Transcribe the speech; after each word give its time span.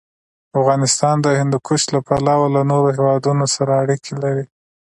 افغانستان 0.59 1.15
د 1.21 1.27
هندوکش 1.39 1.81
له 1.93 1.99
پلوه 2.07 2.47
له 2.55 2.61
نورو 2.71 2.89
هېوادونو 2.97 3.45
سره 3.55 3.71
اړیکې 3.83 4.13
لري. 4.23 4.45